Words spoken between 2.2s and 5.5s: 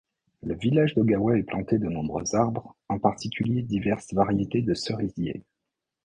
arbres, en particulier diverses variétés de cerisiers.